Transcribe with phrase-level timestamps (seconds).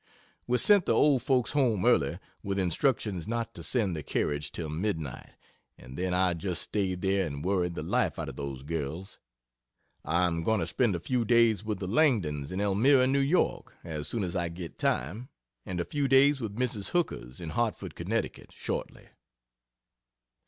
[0.47, 4.67] We sent the old folks home early, with instructions not to send the carriage till
[4.67, 5.35] midnight,
[5.77, 9.19] and then I just staid there and worried the life out of those girls.
[10.03, 13.75] I am going to spend a few days with the Langdon's in Elmira, New York,
[13.83, 15.29] as soon as I get time,
[15.67, 16.89] and a few days at Mrs.
[16.89, 19.07] Hooker's in Hartford, Conn., shortly.